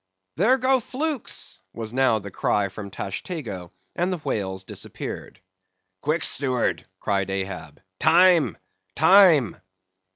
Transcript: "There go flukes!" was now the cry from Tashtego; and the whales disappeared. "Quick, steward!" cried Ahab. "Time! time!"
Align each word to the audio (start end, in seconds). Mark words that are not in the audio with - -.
"There 0.35 0.57
go 0.57 0.79
flukes!" 0.79 1.59
was 1.73 1.93
now 1.93 2.17
the 2.17 2.31
cry 2.31 2.69
from 2.69 2.89
Tashtego; 2.89 3.69
and 3.95 4.11
the 4.11 4.17
whales 4.17 4.63
disappeared. 4.63 5.39
"Quick, 6.01 6.23
steward!" 6.23 6.87
cried 6.99 7.29
Ahab. 7.29 7.79
"Time! 7.99 8.57
time!" 8.95 9.57